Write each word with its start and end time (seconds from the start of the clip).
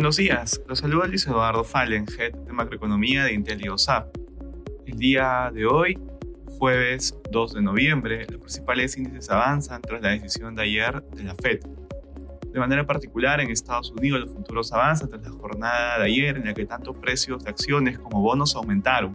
Buenos 0.00 0.16
días, 0.16 0.62
los 0.66 0.78
saluda 0.78 1.06
Luis 1.06 1.26
Eduardo 1.26 1.62
Fallen, 1.62 2.06
Head 2.06 2.32
de 2.32 2.52
Macroeconomía 2.54 3.24
de 3.24 3.34
Intel 3.34 3.62
y 3.62 3.68
OSAP. 3.68 4.16
El 4.86 4.96
día 4.96 5.50
de 5.52 5.66
hoy, 5.66 5.98
jueves 6.58 7.14
2 7.30 7.52
de 7.52 7.60
noviembre, 7.60 8.26
los 8.30 8.40
principales 8.40 8.96
índices 8.96 9.28
avanzan 9.28 9.82
tras 9.82 10.00
la 10.00 10.08
decisión 10.08 10.54
de 10.54 10.62
ayer 10.62 11.02
de 11.02 11.24
la 11.24 11.34
Fed. 11.34 11.60
De 12.50 12.58
manera 12.58 12.86
particular, 12.86 13.42
en 13.42 13.50
Estados 13.50 13.90
Unidos 13.90 14.22
los 14.22 14.32
futuros 14.32 14.72
avanzan 14.72 15.10
tras 15.10 15.20
la 15.20 15.32
jornada 15.32 15.98
de 15.98 16.04
ayer 16.06 16.38
en 16.38 16.46
la 16.46 16.54
que 16.54 16.64
tanto 16.64 16.94
precios 16.94 17.44
de 17.44 17.50
acciones 17.50 17.98
como 17.98 18.22
bonos 18.22 18.56
aumentaron. 18.56 19.12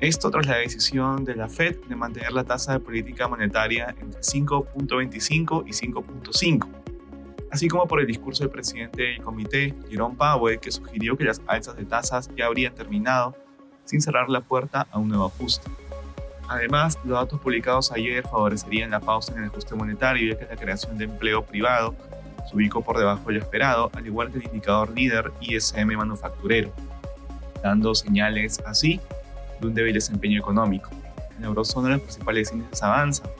Esto 0.00 0.30
tras 0.30 0.46
la 0.46 0.58
decisión 0.58 1.24
de 1.24 1.36
la 1.36 1.48
Fed 1.48 1.74
de 1.88 1.96
mantener 1.96 2.32
la 2.32 2.44
tasa 2.44 2.74
de 2.74 2.80
política 2.80 3.28
monetaria 3.28 3.96
entre 3.98 4.20
5.25 4.20 5.64
y 5.66 5.70
5.5 5.70 6.85
así 7.56 7.68
como 7.68 7.86
por 7.86 8.00
el 8.00 8.06
discurso 8.06 8.44
del 8.44 8.50
presidente 8.50 9.02
del 9.02 9.22
comité, 9.22 9.74
Jerome 9.88 10.14
Powell, 10.14 10.60
que 10.60 10.70
sugirió 10.70 11.16
que 11.16 11.24
las 11.24 11.40
alzas 11.46 11.74
de 11.74 11.86
tasas 11.86 12.30
ya 12.36 12.44
habrían 12.44 12.74
terminado 12.74 13.34
sin 13.86 14.02
cerrar 14.02 14.28
la 14.28 14.42
puerta 14.42 14.86
a 14.90 14.98
un 14.98 15.08
nuevo 15.08 15.24
ajuste. 15.24 15.70
Además, 16.48 16.98
los 17.02 17.18
datos 17.18 17.40
publicados 17.40 17.90
ayer 17.92 18.22
favorecerían 18.24 18.90
la 18.90 19.00
pausa 19.00 19.32
en 19.32 19.44
el 19.44 19.44
ajuste 19.46 19.74
monetario, 19.74 20.34
ya 20.34 20.38
que 20.38 20.44
la 20.44 20.60
creación 20.60 20.98
de 20.98 21.04
empleo 21.04 21.46
privado 21.46 21.94
se 22.46 22.54
ubicó 22.54 22.82
por 22.82 22.98
debajo 22.98 23.26
de 23.26 23.36
lo 23.36 23.40
esperado, 23.40 23.90
al 23.94 24.06
igual 24.06 24.30
que 24.30 24.36
el 24.36 24.44
indicador 24.44 24.90
líder 24.90 25.32
ISM 25.40 25.96
manufacturero, 25.96 26.70
dando 27.62 27.94
señales 27.94 28.60
así 28.66 29.00
de 29.60 29.66
un 29.66 29.72
débil 29.72 29.94
desempeño 29.94 30.38
económico. 30.40 30.90
En 31.36 31.40
la 31.40 31.46
eurozona 31.46 31.88
los 31.88 32.02
principales 32.02 32.52
índices 32.52 32.82
avanzan, 32.82 33.30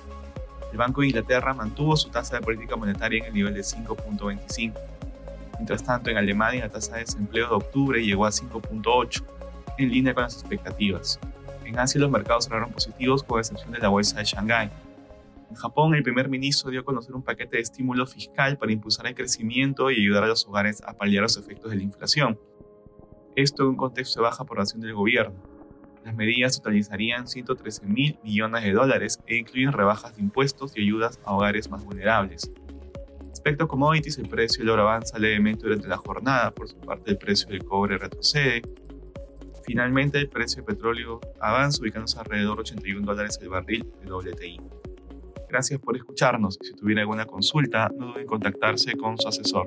el 0.72 0.78
Banco 0.78 1.00
de 1.00 1.08
Inglaterra 1.08 1.54
mantuvo 1.54 1.96
su 1.96 2.10
tasa 2.10 2.36
de 2.36 2.42
política 2.42 2.76
monetaria 2.76 3.20
en 3.20 3.26
el 3.26 3.34
nivel 3.34 3.54
de 3.54 3.60
5.25. 3.60 4.74
Mientras 5.54 5.82
tanto, 5.82 6.10
en 6.10 6.18
Alemania 6.18 6.62
la 6.62 6.68
tasa 6.68 6.94
de 6.94 7.00
desempleo 7.00 7.48
de 7.48 7.54
octubre 7.54 8.04
llegó 8.04 8.26
a 8.26 8.30
5.8, 8.30 9.24
en 9.78 9.90
línea 9.90 10.14
con 10.14 10.24
las 10.24 10.34
expectativas. 10.34 11.18
En 11.64 11.78
Asia 11.78 12.00
los 12.00 12.10
mercados 12.10 12.44
cerraron 12.44 12.70
positivos 12.70 13.22
con 13.22 13.38
excepción 13.38 13.72
de 13.72 13.78
la 13.78 13.88
bolsa 13.88 14.18
de 14.18 14.24
Shanghái. 14.24 14.70
En 15.50 15.56
Japón, 15.56 15.94
el 15.94 16.02
primer 16.02 16.28
ministro 16.28 16.70
dio 16.70 16.80
a 16.80 16.84
conocer 16.84 17.14
un 17.14 17.22
paquete 17.22 17.56
de 17.56 17.62
estímulo 17.62 18.06
fiscal 18.06 18.58
para 18.58 18.72
impulsar 18.72 19.06
el 19.06 19.14
crecimiento 19.14 19.90
y 19.90 19.96
ayudar 19.96 20.24
a 20.24 20.28
los 20.28 20.46
hogares 20.46 20.82
a 20.82 20.92
paliar 20.92 21.22
los 21.22 21.36
efectos 21.36 21.70
de 21.70 21.76
la 21.76 21.82
inflación. 21.82 22.38
Esto 23.34 23.62
en 23.62 23.70
un 23.70 23.76
contexto 23.76 24.20
de 24.20 24.24
baja 24.24 24.42
aprobación 24.42 24.80
del 24.80 24.94
gobierno. 24.94 25.55
Las 26.06 26.14
medidas 26.14 26.56
totalizarían 26.58 27.26
113 27.26 27.84
mil 27.84 28.16
millones 28.22 28.62
de 28.62 28.70
dólares 28.70 29.18
e 29.26 29.38
incluyen 29.38 29.72
rebajas 29.72 30.14
de 30.14 30.22
impuestos 30.22 30.72
y 30.76 30.82
ayudas 30.82 31.18
a 31.24 31.34
hogares 31.34 31.68
más 31.68 31.84
vulnerables. 31.84 32.48
Respecto 33.28 33.64
a 33.64 33.68
commodities, 33.68 34.16
el 34.18 34.28
precio 34.28 34.62
del 34.62 34.70
oro 34.70 34.82
avanza 34.82 35.18
levemente 35.18 35.64
durante 35.64 35.88
la 35.88 35.96
jornada, 35.96 36.52
por 36.52 36.68
su 36.68 36.78
parte 36.78 37.10
el 37.10 37.18
precio 37.18 37.48
del 37.48 37.64
cobre 37.64 37.98
retrocede. 37.98 38.62
Finalmente, 39.64 40.18
el 40.18 40.28
precio 40.28 40.62
del 40.62 40.76
petróleo 40.76 41.18
avanza 41.40 41.82
ubicándose 41.82 42.20
alrededor 42.20 42.58
de 42.58 42.60
81 42.60 43.04
dólares 43.04 43.40
el 43.42 43.48
barril 43.48 43.92
de 44.00 44.12
WTI. 44.12 44.60
Gracias 45.48 45.80
por 45.80 45.96
escucharnos 45.96 46.56
si 46.62 46.72
tuviera 46.74 47.00
alguna 47.00 47.26
consulta, 47.26 47.90
no 47.98 48.06
duden 48.06 48.20
en 48.20 48.26
contactarse 48.28 48.96
con 48.96 49.18
su 49.18 49.26
asesor. 49.26 49.66